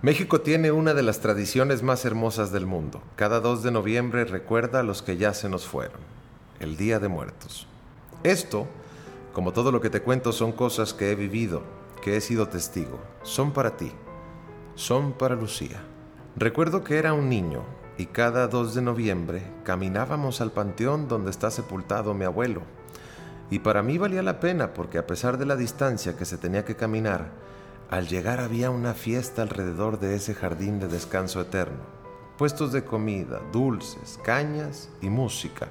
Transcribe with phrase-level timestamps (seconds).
[0.00, 3.02] México tiene una de las tradiciones más hermosas del mundo.
[3.16, 5.98] Cada 2 de noviembre recuerda a los que ya se nos fueron,
[6.60, 7.66] el Día de Muertos.
[8.22, 8.68] Esto,
[9.32, 11.64] como todo lo que te cuento, son cosas que he vivido,
[12.00, 13.00] que he sido testigo.
[13.24, 13.90] Son para ti,
[14.76, 15.82] son para Lucía.
[16.36, 17.64] Recuerdo que era un niño
[17.96, 22.62] y cada 2 de noviembre caminábamos al panteón donde está sepultado mi abuelo.
[23.50, 26.64] Y para mí valía la pena porque a pesar de la distancia que se tenía
[26.64, 27.32] que caminar,
[27.90, 31.80] al llegar había una fiesta alrededor de ese jardín de descanso eterno.
[32.36, 35.68] Puestos de comida, dulces, cañas y música.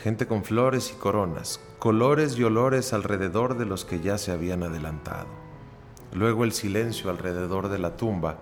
[0.00, 4.62] Gente con flores y coronas, colores y olores alrededor de los que ya se habían
[4.62, 5.26] adelantado.
[6.12, 8.38] Luego el silencio alrededor de la tumba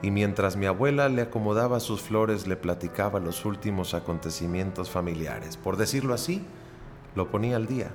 [0.00, 5.58] y mientras mi abuela le acomodaba sus flores le platicaba los últimos acontecimientos familiares.
[5.58, 6.42] Por decirlo así,
[7.14, 7.90] lo ponía al día.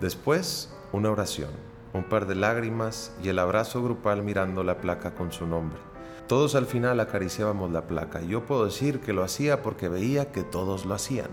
[0.00, 1.50] Después, una oración
[1.92, 5.78] un par de lágrimas y el abrazo grupal mirando la placa con su nombre.
[6.26, 10.42] Todos al final acariciábamos la placa yo puedo decir que lo hacía porque veía que
[10.42, 11.30] todos lo hacían.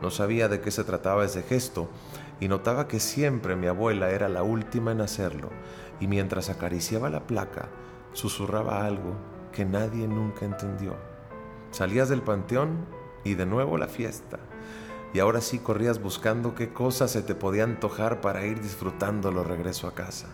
[0.00, 1.88] No sabía de qué se trataba ese gesto
[2.40, 5.50] y notaba que siempre mi abuela era la última en hacerlo
[6.00, 7.68] y mientras acariciaba la placa
[8.12, 9.14] susurraba algo
[9.52, 10.96] que nadie nunca entendió.
[11.70, 12.86] Salías del panteón
[13.24, 14.38] y de nuevo la fiesta
[15.14, 19.86] y ahora sí corrías buscando qué cosas se te podía antojar para ir disfrutándolo regreso
[19.86, 20.28] a casa.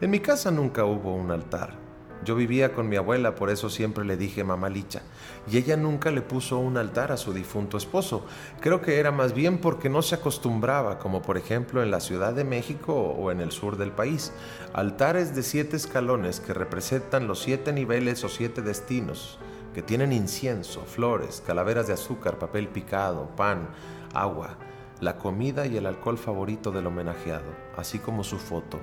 [0.00, 1.84] En mi casa nunca hubo un altar.
[2.24, 5.02] Yo vivía con mi abuela, por eso siempre le dije mamá Licha,
[5.50, 8.24] y ella nunca le puso un altar a su difunto esposo.
[8.60, 12.32] Creo que era más bien porque no se acostumbraba, como por ejemplo en la Ciudad
[12.32, 14.32] de México o en el sur del país.
[14.72, 19.38] Altares de siete escalones que representan los siete niveles o siete destinos,
[19.74, 23.68] que tienen incienso, flores, calaveras de azúcar, papel picado, pan,
[24.14, 24.56] agua,
[25.00, 28.78] la comida y el alcohol favorito del homenajeado, así como su foto,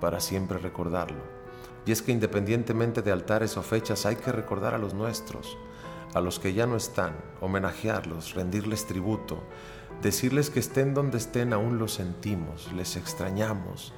[0.00, 1.22] para siempre recordarlo.
[1.84, 5.58] Y es que independientemente de altares o fechas hay que recordar a los nuestros,
[6.14, 9.42] a los que ya no están, homenajearlos, rendirles tributo,
[10.00, 13.92] decirles que estén donde estén aún los sentimos, les extrañamos,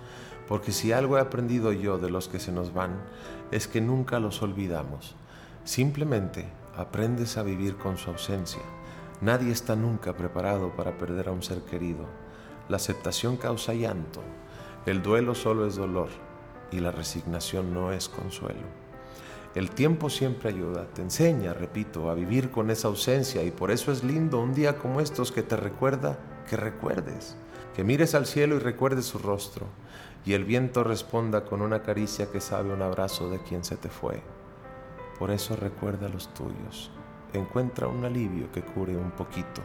[0.49, 3.03] porque si algo he aprendido yo de los que se nos van,
[3.51, 5.15] es que nunca los olvidamos.
[5.65, 6.47] Simplemente
[6.77, 8.63] aprendes a vivir con su ausencia
[9.23, 12.07] Nadie está nunca preparado para perder a un ser querido.
[12.69, 14.21] La aceptación causa llanto,
[14.85, 16.09] el duelo solo es dolor
[16.73, 18.67] y la resignación no es consuelo.
[19.55, 23.93] El tiempo siempre ayuda, te enseña, repito, a vivir con esa ausencia y por eso
[23.93, 26.19] es lindo un día como estos que te recuerda
[26.51, 27.37] que recuerdes,
[27.77, 29.67] que mires al cielo y recuerdes su rostro
[30.27, 33.89] y el viento responda con una caricia que sabe un abrazo de quien se te
[33.89, 34.21] fue.
[35.23, 36.91] Por eso recuerda a los tuyos
[37.33, 39.63] encuentra un alivio que cure un poquito.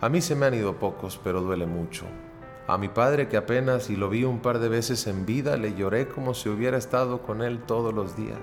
[0.00, 2.04] A mí se me han ido pocos, pero duele mucho.
[2.66, 5.76] A mi padre que apenas y lo vi un par de veces en vida, le
[5.76, 8.40] lloré como si hubiera estado con él todos los días.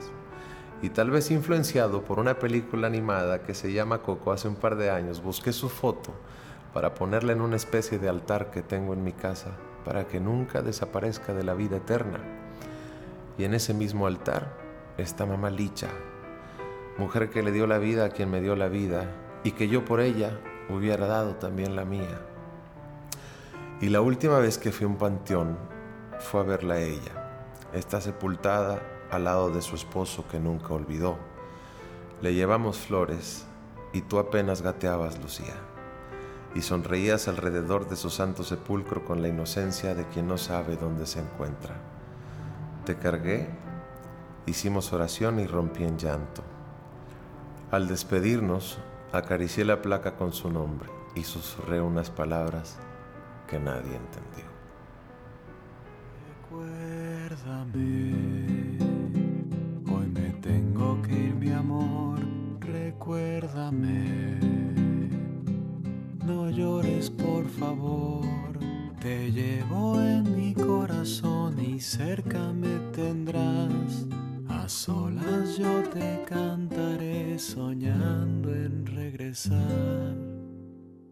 [0.82, 4.78] Y tal vez influenciado por una película animada que se llama Coco hace un par
[4.78, 6.14] de años, busqué su foto
[6.74, 10.62] para ponerla en una especie de altar que tengo en mi casa, para que nunca
[10.62, 12.22] desaparezca de la vida eterna.
[13.38, 14.67] Y en ese mismo altar
[14.98, 15.90] está mamá Licha,
[16.98, 19.12] mujer que le dio la vida a quien me dio la vida
[19.44, 22.22] y que yo por ella hubiera dado también la mía.
[23.80, 25.58] Y la última vez que fui a un panteón
[26.20, 27.46] fue a verla a ella.
[27.74, 28.82] Está sepultada
[29.12, 31.18] al lado de su esposo que nunca olvidó.
[32.22, 33.46] Le llevamos flores
[33.94, 35.54] y tú apenas gateabas, Lucía,
[36.56, 41.06] y sonreías alrededor de su santo sepulcro con la inocencia de quien no sabe dónde
[41.06, 41.76] se encuentra.
[42.86, 43.50] Te cargué,
[44.48, 46.42] hicimos oración y rompí en llanto.
[47.70, 48.80] Al despedirnos,
[49.12, 52.80] acaricié la placa con su nombre y susurré unas palabras
[53.48, 54.46] que nadie entendió.
[56.50, 57.78] Recuérdame,
[59.92, 62.20] hoy me tengo que ir mi amor,
[62.62, 64.40] recuérdame.
[66.26, 68.26] No llores por favor,
[69.02, 72.87] te llevo en mi corazón y cerca me
[76.26, 80.16] cantaré soñando en regresar.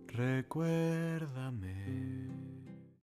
[0.08, 1.76] Recuérdame.